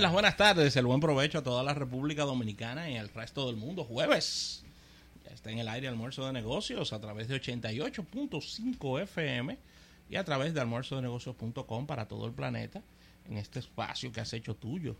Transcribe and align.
Las 0.00 0.12
buenas 0.12 0.36
tardes, 0.36 0.74
el 0.76 0.86
buen 0.86 1.00
provecho 1.00 1.38
a 1.38 1.42
toda 1.42 1.62
la 1.62 1.72
República 1.72 2.24
Dominicana 2.24 2.90
y 2.90 2.96
al 2.96 3.08
resto 3.08 3.46
del 3.46 3.56
mundo. 3.56 3.84
Jueves, 3.84 4.64
ya 5.24 5.30
está 5.30 5.50
en 5.50 5.60
el 5.60 5.68
aire 5.68 5.88
almuerzo 5.88 6.26
de 6.26 6.32
negocios 6.32 6.92
a 6.92 7.00
través 7.00 7.28
de 7.28 7.40
88.5 7.40 9.02
FM 9.02 9.56
y 10.10 10.16
a 10.16 10.24
través 10.24 10.52
de 10.52 10.60
almuerzodenegocios.com 10.60 11.86
para 11.86 12.06
todo 12.06 12.26
el 12.26 12.32
planeta 12.32 12.82
en 13.26 13.38
este 13.38 13.60
espacio 13.60 14.12
que 14.12 14.20
has 14.20 14.32
hecho 14.32 14.56
tuyo 14.56 14.96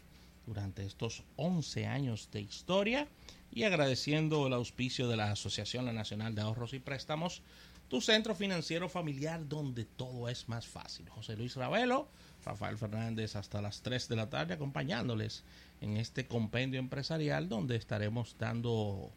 durante 0.47 0.87
estos 0.87 1.24
11 1.37 1.87
años 1.87 2.30
de 2.33 2.41
historia 2.41 3.09
y 3.52 3.65
agradeciendo 3.65 4.47
el 4.47 4.55
auspicio 4.55 5.09
de 5.09 5.16
la 5.16 5.33
Asociación 5.33 5.93
Nacional 5.93 6.35
de 6.35 6.43
Ahorros 6.43 6.73
y 6.73 6.79
Préstamos, 6.79 7.43
tu 7.88 8.01
centro 8.01 8.35
financiero 8.35 8.88
familiar 8.88 9.47
donde 9.49 9.85
todo 9.85 10.29
es 10.29 10.49
más 10.49 10.66
fácil. 10.66 11.09
José 11.11 11.37
Luis 11.37 11.57
Ravelo, 11.57 12.09
Rafael 12.45 12.77
Fernández 12.77 13.37
hasta 13.37 13.62
las 13.62 13.80
3 13.83 14.09
de 14.09 14.16
la 14.16 14.29
tarde 14.29 14.55
acompañándoles 14.55 15.43
en 15.80 15.97
este 15.97 16.27
compendio 16.27 16.79
empresarial 16.79 17.48
donde 17.48 17.77
estaremos 17.77 18.37
dando 18.39 19.11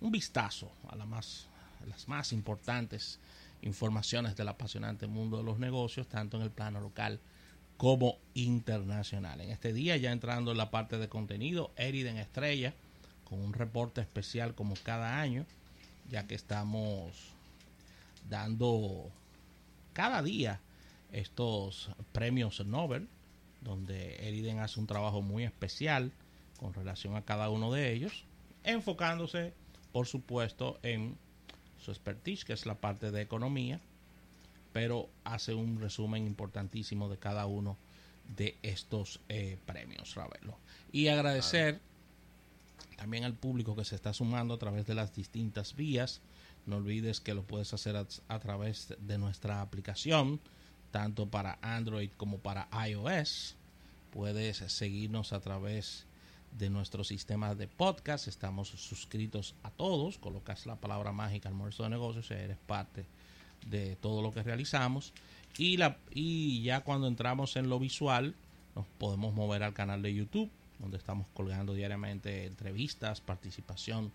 un 0.00 0.10
vistazo 0.10 0.70
a, 0.88 0.96
la 0.96 1.06
más, 1.06 1.46
las 1.88 2.08
más 2.08 2.32
importantes 2.32 3.18
informaciones 3.62 4.36
del 4.36 4.48
apasionante 4.48 5.06
mundo 5.06 5.38
de 5.38 5.44
los 5.44 5.58
negocios, 5.58 6.08
tanto 6.08 6.36
en 6.36 6.42
el 6.42 6.50
plano 6.50 6.80
local 6.80 7.20
como 7.76 8.18
internacional. 8.34 9.40
En 9.40 9.50
este 9.50 9.72
día, 9.72 9.96
ya 9.96 10.12
entrando 10.12 10.50
en 10.50 10.58
la 10.58 10.70
parte 10.70 10.98
de 10.98 11.08
contenido, 11.08 11.70
Eriden 11.76 12.18
Estrella, 12.18 12.74
con 13.24 13.40
un 13.40 13.52
reporte 13.52 14.00
especial 14.00 14.54
como 14.54 14.74
cada 14.82 15.20
año, 15.20 15.46
ya 16.10 16.26
que 16.26 16.34
estamos 16.34 17.12
dando 18.28 19.10
cada 19.92 20.22
día 20.22 20.60
estos 21.12 21.90
premios 22.12 22.64
Nobel, 22.64 23.08
donde 23.60 24.16
Eriden 24.26 24.58
hace 24.58 24.80
un 24.80 24.86
trabajo 24.86 25.22
muy 25.22 25.44
especial 25.44 26.12
con 26.58 26.74
relación 26.74 27.16
a 27.16 27.22
cada 27.22 27.50
uno 27.50 27.72
de 27.72 27.92
ellos, 27.92 28.24
enfocándose, 28.64 29.52
por 29.92 30.06
supuesto, 30.06 30.78
en 30.82 31.16
su 31.78 31.90
expertise, 31.90 32.44
que 32.44 32.52
es 32.52 32.66
la 32.66 32.76
parte 32.76 33.10
de 33.10 33.20
economía, 33.20 33.80
pero 34.72 35.08
hace 35.24 35.54
un 35.54 35.80
resumen 35.80 36.26
importantísimo 36.26 37.08
de 37.08 37.18
cada 37.18 37.46
uno 37.46 37.76
de 38.36 38.56
estos 38.62 39.20
eh, 39.28 39.58
premios, 39.66 40.14
Ravelo. 40.14 40.56
Y 40.92 41.08
agradecer 41.08 41.80
también 42.96 43.24
al 43.24 43.34
público 43.34 43.74
que 43.76 43.84
se 43.84 43.96
está 43.96 44.14
sumando 44.14 44.54
a 44.54 44.58
través 44.58 44.86
de 44.86 44.94
las 44.94 45.14
distintas 45.14 45.74
vías. 45.74 46.20
No 46.66 46.76
olvides 46.76 47.20
que 47.20 47.34
lo 47.34 47.42
puedes 47.42 47.74
hacer 47.74 47.96
a, 47.96 48.06
a 48.28 48.38
través 48.38 48.94
de 49.00 49.18
nuestra 49.18 49.60
aplicación, 49.60 50.40
tanto 50.92 51.26
para 51.26 51.58
Android 51.62 52.10
como 52.16 52.38
para 52.38 52.68
iOS. 52.86 53.56
Puedes 54.12 54.58
seguirnos 54.58 55.32
a 55.32 55.40
través 55.40 56.06
de 56.56 56.70
nuestro 56.70 57.02
sistema 57.02 57.54
de 57.54 57.66
podcast. 57.66 58.28
Estamos 58.28 58.68
suscritos 58.68 59.56
a 59.64 59.70
todos. 59.70 60.18
Colocas 60.18 60.66
la 60.66 60.76
palabra 60.76 61.10
mágica 61.10 61.48
almuerzo 61.48 61.82
de 61.82 61.90
negocios 61.90 62.30
eres 62.30 62.58
parte 62.58 63.06
de 63.66 63.96
todo 63.96 64.22
lo 64.22 64.32
que 64.32 64.42
realizamos. 64.42 65.12
Y, 65.58 65.78
la, 65.78 65.96
y 66.12 66.62
ya 66.62 66.82
cuando 66.82 67.08
entramos 67.08 67.56
en 67.56 67.68
lo 67.68 67.78
visual, 67.78 68.34
nos 68.76 68.86
podemos 68.98 69.34
mover 69.34 69.62
al 69.62 69.72
canal 69.72 70.02
de 70.02 70.14
YouTube, 70.14 70.50
donde 70.78 70.98
estamos 70.98 71.26
colgando 71.34 71.74
diariamente 71.74 72.46
entrevistas, 72.46 73.20
participación 73.20 74.12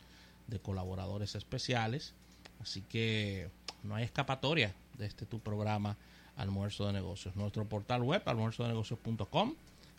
de 0.47 0.59
colaboradores 0.59 1.33
especiales. 1.35 2.13
Así 2.61 2.81
que 2.81 3.49
no 3.83 3.95
hay 3.95 4.03
escapatoria 4.03 4.75
de 4.97 5.07
este 5.07 5.25
tu 5.25 5.39
programa 5.39 5.97
Almuerzo 6.37 6.87
de 6.87 6.93
Negocios. 6.93 7.35
Nuestro 7.35 7.67
portal 7.67 8.03
web, 8.03 8.21
almuerzodenegocios.com. 8.25 9.55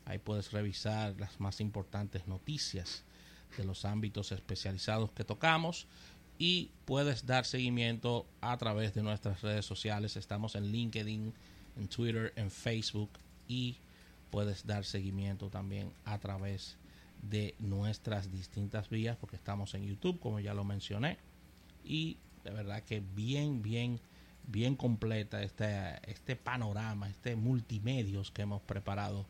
Ahí 0.06 0.19
puedes 0.19 0.53
revisar 0.53 1.15
las 1.19 1.38
más 1.38 1.60
importantes 1.60 2.26
noticias 2.26 3.04
de 3.56 3.65
los 3.65 3.84
ámbitos 3.84 4.32
especializados 4.32 5.10
que 5.12 5.25
tocamos 5.25 5.87
y 6.38 6.71
puedes 6.84 7.26
dar 7.26 7.44
seguimiento 7.44 8.26
a 8.41 8.56
través 8.56 8.94
de 8.94 9.03
nuestras 9.03 9.43
redes 9.43 9.66
sociales. 9.66 10.16
Estamos 10.16 10.54
en 10.54 10.71
LinkedIn, 10.71 11.34
en 11.76 11.88
Twitter, 11.88 12.32
en 12.37 12.50
Facebook 12.50 13.10
y 13.49 13.76
puedes 14.31 14.66
dar 14.66 14.84
seguimiento 14.84 15.49
también 15.49 15.93
a 16.05 16.19
través 16.19 16.76
de 17.22 17.55
nuestras 17.59 18.31
distintas 18.31 18.88
vías 18.88 19.16
porque 19.16 19.37
estamos 19.37 19.75
en 19.75 19.84
YouTube, 19.84 20.20
como 20.20 20.38
ya 20.38 20.55
lo 20.55 20.65
mencioné. 20.65 21.19
Y 21.84 22.16
de 22.44 22.50
verdad 22.50 22.82
que 22.82 23.00
bien, 23.00 23.62
bien, 23.62 24.00
bien 24.48 24.75
completa 24.75 25.41
este, 25.42 26.00
este 26.10 26.34
panorama, 26.34 27.09
este 27.09 27.36
multimedios 27.36 28.32
que 28.32 28.42
hemos 28.42 28.60
preparado 28.62 29.26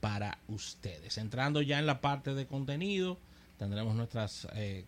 para 0.00 0.38
ustedes. 0.48 1.18
Entrando 1.18 1.62
ya 1.62 1.78
en 1.78 1.86
la 1.86 2.00
parte 2.00 2.34
de 2.34 2.46
contenido, 2.46 3.18
tendremos 3.58 3.94
nuestras 3.94 4.48
eh, 4.54 4.84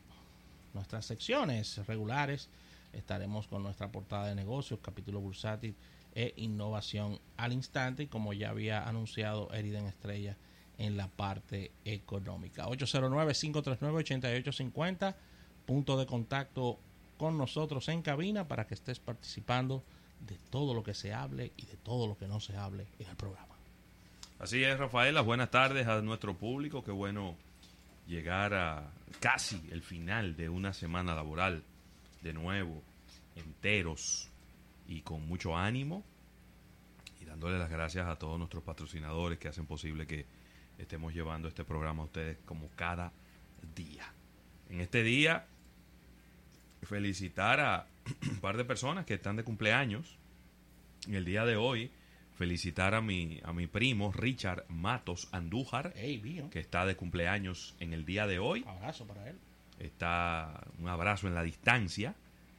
nuestras 0.75 1.07
secciones 1.07 1.87
regulares. 1.87 2.49
Estaremos 2.93 3.47
con 3.47 3.63
nuestra 3.63 3.93
portada 3.93 4.27
de 4.27 4.35
negocios, 4.35 4.81
capítulo 4.83 5.21
bursátil 5.21 5.77
e 6.15 6.35
innovación 6.37 7.21
al 7.37 7.53
instante. 7.53 8.09
Como 8.09 8.33
ya 8.33 8.51
había 8.51 8.89
anunciado 8.89 9.53
Eriden 9.53 9.87
Estrella 9.87 10.37
en 10.79 10.97
la 10.97 11.07
parte 11.09 11.71
económica. 11.85 12.67
809-539-8850. 12.67 15.15
Punto 15.67 15.99
de 15.99 16.07
contacto 16.07 16.79
con 17.21 17.37
nosotros 17.37 17.87
en 17.91 18.01
cabina 18.01 18.49
para 18.49 18.67
que 18.67 18.73
estés 18.73 18.99
participando 18.99 19.85
de 20.27 20.39
todo 20.49 20.73
lo 20.73 20.83
que 20.83 20.95
se 20.95 21.13
hable 21.13 21.53
y 21.55 21.67
de 21.67 21.77
todo 21.77 22.07
lo 22.07 22.17
que 22.17 22.27
no 22.27 22.41
se 22.41 22.57
hable 22.57 22.87
en 22.99 23.11
el 23.11 23.15
programa. 23.15 23.55
Así 24.39 24.65
es, 24.65 24.79
Rafael. 24.79 25.15
Las 25.15 25.27
buenas 25.27 25.51
tardes 25.51 25.87
a 25.87 26.01
nuestro 26.01 26.35
público. 26.35 26.83
Qué 26.83 26.93
bueno 26.93 27.37
llegar 28.07 28.55
a 28.55 28.91
casi 29.21 29.63
el 29.71 29.83
final 29.83 30.35
de 30.35 30.49
una 30.49 30.73
semana 30.73 31.15
laboral, 31.15 31.63
de 32.23 32.33
nuevo, 32.33 32.83
enteros 33.37 34.31
y 34.89 35.03
con 35.03 35.29
mucho 35.29 35.55
ánimo, 35.55 36.03
y 37.21 37.27
dándole 37.27 37.59
las 37.59 37.69
gracias 37.69 38.09
a 38.09 38.17
todos 38.17 38.39
nuestros 38.39 38.63
patrocinadores 38.63 39.39
que 39.39 39.49
hacen 39.49 39.67
posible 39.67 40.07
que 40.07 40.25
estemos 40.79 41.13
llevando 41.13 41.49
este 41.49 41.65
programa 41.65 42.01
a 42.03 42.07
ustedes 42.07 42.39
como 42.47 42.71
cada 42.77 43.13
día. 43.77 44.11
En 44.71 44.81
este 44.81 45.03
día, 45.03 45.45
felicitar 46.83 47.61
a 47.61 47.87
un 48.31 48.41
par 48.41 48.57
de 48.57 48.65
personas 48.65 49.05
que 49.07 49.15
están 49.15 49.37
de 49.37 49.45
cumpleaños. 49.45 50.19
En 51.07 51.15
el 51.15 51.25
día 51.25 51.45
de 51.45 51.57
hoy, 51.57 51.91
felicitar 52.35 52.95
a 52.95 53.01
mi, 53.01 53.41
a 53.45 53.53
mi 53.53 53.67
primo 53.67 54.13
Richard 54.13 54.65
Matos 54.69 55.29
Andújar, 55.33 55.93
hey, 55.97 56.49
que 56.51 56.59
está 56.59 56.87
de 56.87 56.97
cumpleaños 56.97 57.75
en 57.81 57.93
el 57.93 58.05
día 58.05 58.27
de 58.27 58.39
hoy. 58.39 58.65
Abrazo 58.67 59.07
para 59.07 59.29
él. 59.29 59.39
Está 59.79 60.67
un 60.79 60.89
abrazo 60.89 61.27
en 61.27 61.35
la 61.35 61.43
distancia. 61.43 62.15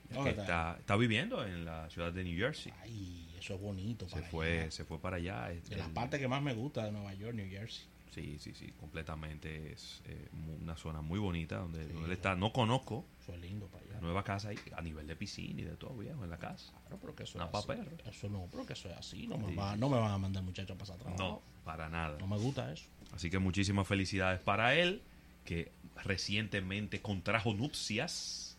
que 0.09 0.29
está, 0.29 0.77
está, 0.79 0.95
viviendo 0.97 1.45
en 1.45 1.65
la 1.65 1.89
ciudad 1.89 2.11
de 2.11 2.23
New 2.23 2.37
Jersey. 2.37 2.73
Ay, 2.81 3.33
eso 3.39 3.55
es 3.55 3.61
bonito. 3.61 4.09
Se 4.09 4.21
fue, 4.21 4.69
se 4.71 4.85
fue 4.85 4.99
para 4.99 5.17
allá. 5.17 5.49
De 5.49 5.75
las 5.75 5.89
partes 5.89 6.19
que 6.19 6.27
más 6.27 6.41
me 6.41 6.53
gusta 6.53 6.85
de 6.85 6.91
Nueva 6.91 7.13
York, 7.13 7.35
New 7.35 7.49
Jersey. 7.49 7.85
Sí, 8.11 8.38
sí, 8.39 8.53
sí, 8.53 8.73
completamente 8.77 9.72
es 9.72 10.01
eh, 10.05 10.27
una 10.61 10.75
zona 10.75 11.01
muy 11.01 11.17
bonita 11.17 11.57
donde, 11.57 11.85
sí, 11.88 11.94
donde 11.94 12.07
él 12.07 12.11
está. 12.11 12.35
No 12.35 12.51
conozco. 12.51 13.05
Eso 13.22 13.33
es 13.33 13.39
lindo 13.39 13.67
para 13.67 13.85
allá. 13.85 14.01
Nueva 14.01 14.22
casa 14.23 14.49
ahí, 14.49 14.59
a 14.75 14.81
nivel 14.81 15.07
de 15.07 15.16
piscina 15.16 15.61
y 15.61 15.63
de 15.63 15.77
todo, 15.77 15.97
viejo, 15.97 16.22
en 16.22 16.29
la 16.29 16.38
casa. 16.38 16.73
Claro, 16.81 16.97
pero 16.99 17.16
que 17.16 17.23
eso 17.23 17.38
una 17.38 17.45
es 17.45 17.51
papel. 17.51 17.79
así. 17.79 18.09
Eso 18.09 18.29
no, 18.29 18.47
pero 18.52 18.66
que 18.66 18.73
eso 18.73 18.90
es 18.90 18.97
así. 18.97 19.28
No, 19.28 19.37
me, 19.37 19.55
va, 19.55 19.78
no 19.78 19.87
me 19.87 19.97
van 19.97 20.11
a 20.11 20.17
mandar 20.17 20.43
muchachos 20.43 20.75
a 20.75 20.78
pasar 20.78 20.97
trabajo. 20.97 21.23
No, 21.23 21.41
para 21.63 21.87
nada. 21.87 22.17
No 22.19 22.28
me 22.28 22.37
gusta 22.37 22.73
eso. 22.73 22.85
Así 23.13 23.29
que 23.29 23.40
muchísimas 23.40 23.87
felicidades 23.87 24.41
para 24.41 24.75
él, 24.75 25.02
que 25.46 25.72
recientemente 26.03 27.02
contrajo 27.02 27.53
nupcias. 27.53 28.58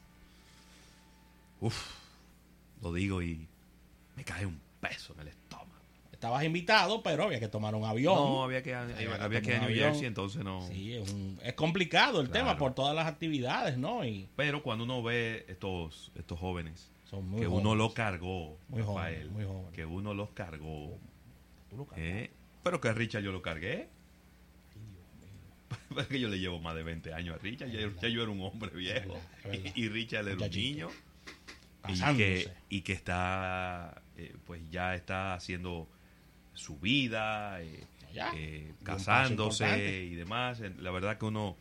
Uf, 1.61 1.95
lo 2.81 2.93
digo 2.95 3.21
y 3.21 3.47
me 4.17 4.25
cae 4.25 4.47
un 4.47 4.59
peso 4.81 5.13
en 5.13 5.21
el 5.21 5.29
estómago. 5.29 5.42
Estabas 6.23 6.45
invitado, 6.45 7.03
pero 7.03 7.25
había 7.25 7.41
que 7.41 7.49
tomar 7.49 7.75
un 7.75 7.85
avión. 7.85 8.15
No, 8.15 8.45
había 8.45 8.63
que, 8.63 8.73
había, 8.73 9.17
había 9.25 9.43
que 9.43 9.49
ir 9.51 9.55
a 9.57 9.59
New 9.59 9.69
avión. 9.71 9.89
Jersey, 9.91 10.07
entonces 10.07 10.45
no. 10.45 10.65
Sí, 10.69 10.93
es, 10.95 11.11
un, 11.11 11.37
es 11.43 11.55
complicado 11.55 12.21
el 12.21 12.29
Claro. 12.29 12.47
tema 12.47 12.57
por 12.57 12.75
todas 12.77 12.95
las 12.95 13.09
actividades, 13.09 13.77
¿no? 13.77 14.05
Y 14.05 14.29
Pero 14.37 14.63
cuando 14.63 14.85
uno 14.85 15.03
ve 15.03 15.45
estos, 15.49 16.13
estos 16.15 16.39
jóvenes, 16.39 16.93
son 17.11 17.27
muy 17.29 17.41
que 17.41 17.47
jóvenes. 17.47 17.65
uno 17.67 17.75
los 17.75 17.93
cargó, 17.93 18.57
Muy 18.69 18.83
jóvenes, 18.83 19.27
Rafael, 19.27 19.31
muy 19.33 19.47
que 19.73 19.85
uno 19.85 20.15
los 20.15 20.31
cargó, 20.31 20.97
Tú 21.69 21.77
lo. 21.79 21.89
¿eh? 21.97 22.31
pero 22.63 22.81
que 22.81 22.87
a 22.91 22.93
Richard 22.93 23.25
yo 23.25 23.33
lo 23.33 23.43
cargué. 23.43 23.89
Ay. 24.77 25.79
Porque 25.93 26.21
yo 26.21 26.29
le 26.29 26.39
llevo 26.39 26.61
más 26.61 26.77
de 26.77 26.85
20 26.85 27.13
años 27.15 27.35
a 27.35 27.39
Richard. 27.43 27.69
Ya, 28.01 28.09
yo 28.09 28.23
era 28.23 28.31
un 28.31 28.43
hombre 28.43 28.71
viejo. 28.71 29.09
verdad, 29.15 29.23
es 29.43 29.63
verdad. 29.65 29.73
Y, 29.75 29.83
y 29.83 29.89
Richard 29.89 30.29
era 30.29 30.45
un 30.45 30.51
niño. 30.53 30.89
Y 31.89 32.17
que, 32.17 32.49
y 32.69 32.83
que 32.83 32.93
está, 32.93 34.01
eh, 34.17 34.37
pues 34.47 34.61
ya 34.71 34.95
está 34.95 35.35
haciendo 35.35 35.89
su 36.55 36.79
vida, 36.79 37.61
eh, 37.63 37.85
eh, 38.35 38.73
casándose 38.83 40.05
y 40.05 40.15
demás. 40.15 40.61
Eh, 40.61 40.73
La 40.81 40.91
verdad 40.91 41.19
que 41.19 41.25
uno, 41.27 41.57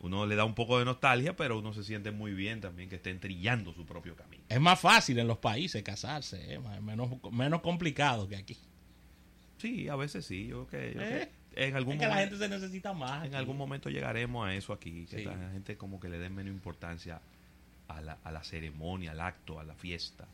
uno 0.00 0.26
le 0.26 0.36
da 0.36 0.44
un 0.44 0.54
poco 0.54 0.78
de 0.78 0.84
nostalgia, 0.84 1.34
pero 1.36 1.58
uno 1.58 1.72
se 1.72 1.82
siente 1.84 2.10
muy 2.12 2.32
bien 2.32 2.60
también 2.60 2.88
que 2.88 2.96
estén 2.96 3.18
trillando 3.20 3.72
su 3.74 3.84
propio 3.86 4.14
camino. 4.16 4.42
Es 4.48 4.60
más 4.60 4.78
fácil 4.80 5.18
en 5.18 5.26
los 5.26 5.38
países 5.38 5.82
casarse, 5.82 6.54
¿eh? 6.54 6.60
Menos, 6.82 7.10
menos 7.32 7.60
complicado 7.62 8.28
que 8.28 8.36
aquí. 8.36 8.56
Sí, 9.58 9.88
a 9.88 9.96
veces 9.96 10.24
sí. 10.26 10.48
Yo 10.48 10.66
que, 10.68 10.92
yo 10.92 11.00
creo 11.00 11.28
que 11.54 11.66
en 11.68 11.74
algún 11.76 11.94
Es 11.94 12.00
que 12.00 12.04
la 12.06 12.14
momento, 12.14 12.36
gente 12.36 12.44
se 12.54 12.60
necesita 12.60 12.92
más. 12.92 13.22
en 13.22 13.28
aquí. 13.28 13.36
algún 13.36 13.56
momento 13.56 13.88
llegaremos 13.88 14.46
a 14.46 14.54
eso 14.54 14.72
aquí, 14.74 15.06
que 15.10 15.18
Sí. 15.18 15.24
la 15.24 15.50
gente 15.50 15.76
como 15.76 15.98
que 15.98 16.08
le 16.10 16.18
dé 16.18 16.28
menos 16.28 16.52
importancia 16.52 17.20
a 17.88 18.00
la, 18.02 18.18
a 18.24 18.30
la 18.32 18.44
ceremonia, 18.44 19.12
al 19.12 19.20
acto, 19.20 19.58
a 19.58 19.64
la 19.64 19.74
fiesta 19.74 20.26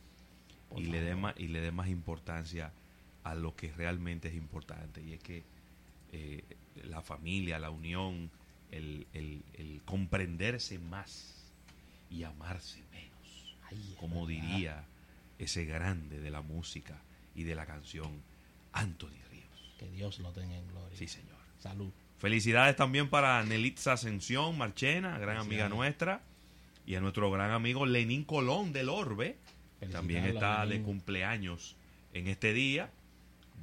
Por 0.69 0.81
y 0.81 0.85
le 0.87 1.01
dé 1.01 1.15
más 1.15 1.35
y 1.37 1.47
le 1.47 1.61
dé 1.61 1.71
más 1.71 1.87
importancia 1.87 2.71
a 3.23 3.35
lo 3.35 3.55
que 3.55 3.71
realmente 3.73 4.27
es 4.29 4.35
importante 4.35 5.01
y 5.01 5.13
es 5.13 5.19
que 5.21 5.43
eh, 6.11 6.43
la 6.83 7.01
familia, 7.01 7.59
la 7.59 7.69
unión, 7.69 8.29
el, 8.71 9.07
el- 9.13 9.43
el 9.53 9.81
comprenderse 9.85 10.79
más 10.79 11.51
y 12.09 12.23
amarse 12.23 12.81
menos, 12.91 13.55
Ay, 13.63 13.95
como 13.99 14.25
verdad. 14.25 14.41
diría 14.43 14.83
ese 15.39 15.65
grande 15.65 16.19
de 16.19 16.29
la 16.29 16.41
música 16.41 16.99
y 17.35 17.43
de 17.43 17.55
la 17.55 17.65
canción, 17.65 18.11
Anthony 18.73 19.17
Ríos. 19.31 19.73
Que 19.79 19.89
Dios 19.89 20.19
lo 20.19 20.31
tenga 20.31 20.55
en 20.57 20.67
gloria. 20.67 20.97
Sí, 20.97 21.07
señor. 21.07 21.37
Salud. 21.59 21.91
Felicidades 22.19 22.75
también 22.75 23.09
para 23.09 23.43
Nelitza 23.43 23.93
Ascensión 23.93 24.57
Marchena, 24.57 25.17
gran 25.17 25.37
amiga 25.37 25.67
nuestra, 25.69 26.21
y 26.85 26.95
a 26.95 27.01
nuestro 27.01 27.31
gran 27.31 27.51
amigo 27.51 27.85
Lenín 27.85 28.23
Colón 28.23 28.71
del 28.73 28.89
Orbe, 28.89 29.37
también 29.91 30.23
está 30.25 30.65
de 30.65 30.81
cumpleaños 30.81 31.75
en 32.13 32.27
este 32.27 32.53
día, 32.53 32.91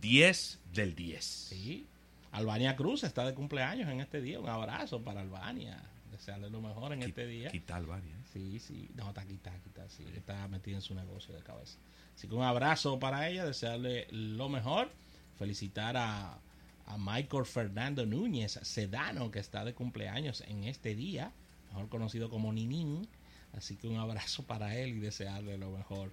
10 0.00 0.60
del 0.72 0.94
10. 0.94 1.24
Sí. 1.24 1.86
Albania 2.32 2.76
Cruz 2.76 3.02
está 3.04 3.24
de 3.26 3.34
cumpleaños 3.34 3.90
en 3.90 4.00
este 4.00 4.20
día. 4.20 4.40
Un 4.40 4.48
abrazo 4.48 5.02
para 5.02 5.20
Albania. 5.20 5.82
Desearle 6.10 6.50
lo 6.50 6.60
mejor 6.60 6.92
en 6.92 7.02
este 7.02 7.26
día. 7.26 7.50
Quita 7.50 7.76
Albania. 7.76 8.14
¿eh? 8.14 8.24
Sí, 8.32 8.58
sí. 8.58 8.90
No, 8.94 9.08
está 9.08 9.22
aquí, 9.22 9.34
está, 9.34 9.52
sí. 9.88 10.04
Está 10.14 10.46
metida 10.48 10.76
en 10.76 10.82
su 10.82 10.94
negocio 10.94 11.34
de 11.34 11.42
cabeza. 11.42 11.78
Así 12.14 12.28
que 12.28 12.34
un 12.34 12.42
abrazo 12.42 12.98
para 12.98 13.28
ella, 13.28 13.44
desearle 13.44 14.06
lo 14.10 14.48
mejor. 14.48 14.92
Felicitar 15.36 15.96
a, 15.96 16.38
a 16.86 16.98
Michael 16.98 17.46
Fernando 17.46 18.04
Núñez 18.06 18.58
Sedano, 18.62 19.30
que 19.30 19.38
está 19.38 19.64
de 19.64 19.74
cumpleaños 19.74 20.42
en 20.42 20.64
este 20.64 20.94
día, 20.94 21.32
mejor 21.68 21.88
conocido 21.88 22.28
como 22.28 22.52
Ninín. 22.52 23.08
Así 23.52 23.76
que 23.76 23.88
un 23.88 23.96
abrazo 23.96 24.44
para 24.44 24.76
él 24.76 24.96
y 24.96 25.00
desearle 25.00 25.58
lo 25.58 25.70
mejor 25.70 26.12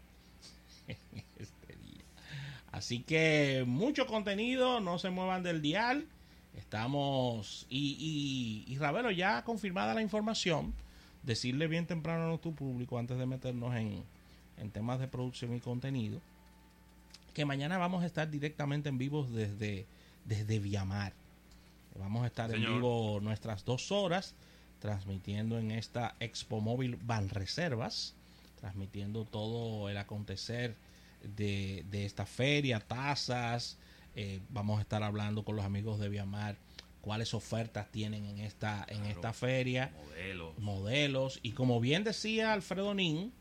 este. 0.88 1.56
Así 2.77 3.00
que 3.00 3.63
mucho 3.65 4.06
contenido, 4.06 4.79
no 4.81 5.00
se 5.00 5.09
muevan 5.09 5.41
del 5.41 5.63
dial. 5.63 6.06
Estamos. 6.56 7.65
Y, 7.71 8.65
y, 8.68 8.71
y 8.71 8.77
Ravelo, 8.77 9.09
ya 9.09 9.44
confirmada 9.44 9.95
la 9.95 10.03
información, 10.03 10.75
decirle 11.24 11.65
bien 11.65 11.88
temprano 11.88 12.25
a 12.25 12.27
nuestro 12.27 12.51
público, 12.51 13.00
antes 13.00 13.18
de 13.18 13.25
meternos 13.25 13.75
en, 13.75 14.03
en 14.57 14.69
temas 14.69 15.00
de 15.00 15.07
producción 15.07 15.56
y 15.56 15.59
contenido, 15.59 16.21
que 17.33 17.45
mañana 17.45 17.79
vamos 17.79 18.03
a 18.03 18.06
estar 18.06 18.29
directamente 18.29 18.89
en 18.89 19.00
vivo 19.00 19.24
desde, 19.24 19.88
desde 20.25 20.59
Viamar. 20.59 21.13
Vamos 21.97 22.25
a 22.25 22.27
estar 22.27 22.53
en 22.53 22.62
vivo 22.62 23.19
nuestras 23.24 23.65
dos 23.65 23.91
horas, 23.91 24.35
transmitiendo 24.79 25.57
en 25.57 25.71
esta 25.71 26.13
Expo 26.19 26.62
Móvil 26.62 26.95
Van 27.01 27.29
Reservas, 27.29 28.13
transmitiendo 28.59 29.25
todo 29.25 29.89
el 29.89 29.97
acontecer 29.97 30.75
de, 31.35 31.83
de 31.89 32.06
esta 32.06 32.25
feria, 32.25 32.79
tasas. 32.79 33.77
eh, 34.15 34.39
vamos 34.50 34.79
a 34.79 34.81
estar 34.81 35.03
hablando 35.03 35.44
con 35.44 35.56
los 35.56 35.65
amigos 35.65 36.00
de 36.00 36.09
Viamar 36.09 36.56
cuáles 37.01 37.33
ofertas 37.33 37.89
tienen 37.91 38.25
en 38.25 38.39
esta, 38.39 38.85
en 38.89 39.06
esta 39.06 39.31
feria 39.31 39.91
Modelos. 40.06 40.57
modelos 40.59 41.39
y 41.44 41.51
como 41.51 41.79
bien 41.79 42.03
decía 42.03 42.51
Alfredo 42.53 42.94
Nin 42.94 43.31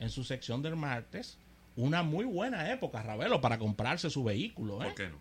en 0.00 0.10
su 0.10 0.24
sección 0.24 0.60
del 0.62 0.74
martes, 0.74 1.38
una 1.76 2.02
muy 2.02 2.24
buena 2.24 2.72
época, 2.72 3.02
Ravelo, 3.02 3.40
para 3.40 3.58
comprarse 3.58 4.10
su 4.10 4.24
vehículo. 4.24 4.82
¿eh? 4.82 4.86
¿Por 4.86 4.94
qué 4.94 5.08
no? 5.08 5.16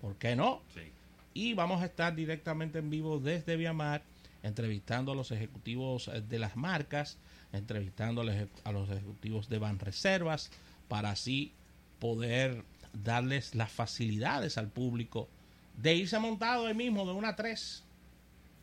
¿Por 0.00 0.16
qué 0.16 0.36
no? 0.36 0.62
Sí. 0.74 0.92
Y 1.34 1.54
vamos 1.54 1.80
a 1.82 1.86
estar 1.86 2.14
directamente 2.14 2.78
en 2.80 2.90
vivo 2.90 3.18
desde 3.18 3.56
Viamar, 3.56 4.02
entrevistando 4.42 5.12
a 5.12 5.14
los 5.14 5.30
ejecutivos 5.30 6.08
eh, 6.08 6.20
de 6.20 6.38
las 6.38 6.56
marcas, 6.56 7.16
entrevistando 7.52 8.20
a 8.20 8.24
los 8.24 8.34
eje- 8.34 8.48
a 8.64 8.72
los 8.72 8.90
ejecutivos 8.90 9.48
de 9.48 9.58
Banreservas, 9.58 10.50
para 10.88 11.10
así 11.10 11.52
poder 11.98 12.64
darles 12.92 13.54
las 13.54 13.70
facilidades 13.70 14.58
al 14.58 14.68
público 14.68 15.28
de 15.76 15.94
irse 15.94 16.18
montado 16.18 16.66
ahí 16.66 16.74
mismo 16.74 17.06
de 17.06 17.12
una 17.12 17.30
a 17.30 17.36
3 17.36 17.84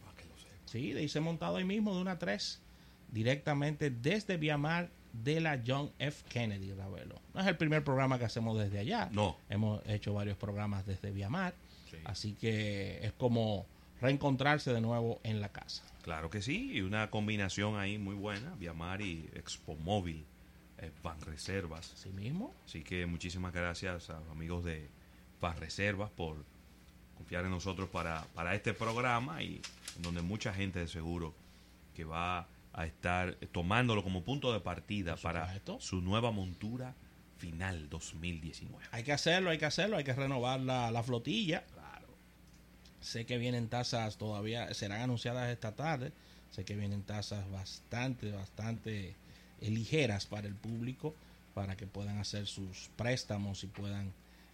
Para 0.03 0.17
que 0.17 0.25
lo 0.25 0.37
sepa. 0.37 0.55
Sí, 0.65 0.91
de 0.91 1.03
irse 1.03 1.19
montado 1.19 1.57
ahí 1.57 1.63
mismo 1.63 1.95
de 1.95 2.01
una 2.01 2.19
3 2.19 2.61
directamente 3.11 3.89
desde 3.89 4.37
Viamar 4.37 4.89
de 5.13 5.39
la 5.39 5.61
John 5.65 5.91
F. 5.99 6.25
Kennedy, 6.27 6.73
Ravelo. 6.73 7.21
No 7.33 7.41
es 7.41 7.47
el 7.47 7.55
primer 7.55 7.83
programa 7.83 8.19
que 8.19 8.25
hacemos 8.25 8.57
desde 8.59 8.79
allá. 8.79 9.09
No. 9.13 9.37
Hemos 9.49 9.81
hecho 9.87 10.13
varios 10.13 10.37
programas 10.37 10.85
desde 10.85 11.11
Viamar. 11.11 11.53
Sí. 11.89 11.97
Así 12.03 12.33
que 12.33 12.99
es 13.01 13.13
como 13.13 13.65
reencontrarse 14.01 14.73
de 14.73 14.81
nuevo 14.81 15.21
en 15.23 15.39
la 15.39 15.49
casa. 15.49 15.83
Claro 16.01 16.29
que 16.29 16.41
sí, 16.41 16.71
y 16.73 16.81
una 16.81 17.09
combinación 17.09 17.79
ahí 17.79 17.97
muy 17.97 18.15
buena, 18.15 18.53
Viamar 18.59 19.01
y 19.01 19.29
Expo 19.33 19.75
Móvil, 19.77 20.25
eh, 20.79 20.91
Van 21.03 21.19
Reservas. 21.21 21.93
Así 21.93 22.09
mismo. 22.09 22.53
Así 22.65 22.83
que 22.83 23.05
muchísimas 23.05 23.53
gracias 23.53 24.09
a 24.09 24.19
los 24.19 24.29
amigos 24.29 24.63
de 24.63 24.89
Van 25.41 25.57
Reservas 25.57 26.09
por 26.11 26.43
confiar 27.15 27.45
en 27.45 27.51
nosotros 27.51 27.89
para, 27.89 28.25
para 28.33 28.55
este 28.55 28.73
programa 28.73 29.41
y 29.41 29.61
donde 29.99 30.21
mucha 30.21 30.53
gente 30.53 30.79
de 30.79 30.87
seguro 30.87 31.33
que 31.93 32.03
va 32.03 32.47
a 32.73 32.85
estar 32.85 33.35
tomándolo 33.51 34.03
como 34.03 34.23
punto 34.23 34.51
de 34.51 34.59
partida 34.59 35.15
para 35.15 35.61
su 35.79 36.01
nueva 36.01 36.31
montura 36.31 36.93
final 37.37 37.89
2019. 37.89 38.85
Hay 38.91 39.03
que 39.03 39.13
hacerlo, 39.13 39.49
hay 39.49 39.57
que 39.57 39.65
hacerlo, 39.65 39.97
hay 39.97 40.03
que 40.03 40.13
renovar 40.13 40.59
la, 40.59 40.91
la 40.91 41.03
flotilla. 41.03 41.63
Claro. 41.73 42.07
Sé 42.99 43.25
que 43.25 43.37
vienen 43.37 43.69
tasas 43.69 44.17
todavía, 44.17 44.73
serán 44.73 45.01
anunciadas 45.01 45.49
esta 45.49 45.73
tarde. 45.75 46.11
Sé 46.51 46.65
que 46.65 46.75
vienen 46.75 47.03
tasas 47.03 47.49
bastante, 47.49 48.31
bastante 48.31 49.09
eh, 49.09 49.15
ligeras 49.61 50.25
para 50.25 50.47
el 50.47 50.55
público, 50.55 51.13
para 51.53 51.75
que 51.77 51.87
puedan 51.87 52.17
hacer 52.17 52.47
sus 52.47 52.89
préstamos 52.95 53.63
y 53.63 53.67
puedan 53.67 54.13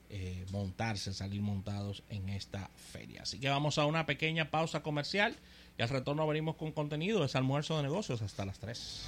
eh, 0.10 0.46
montarse, 0.52 1.14
salir 1.14 1.42
montados 1.42 2.04
en 2.10 2.30
esta 2.30 2.70
feria. 2.92 3.22
Así 3.24 3.40
que 3.40 3.50
vamos 3.50 3.78
a 3.78 3.86
una 3.86 4.06
pequeña 4.06 4.52
pausa 4.52 4.84
comercial 4.84 5.36
y 5.78 5.82
al 5.82 5.90
retorno 5.90 6.28
venimos 6.28 6.56
con 6.56 6.72
contenido. 6.72 7.24
Es 7.24 7.36
almuerzo 7.36 7.78
de 7.78 7.84
negocios 7.84 8.22
hasta 8.22 8.46
las 8.46 8.60
3. 8.60 9.08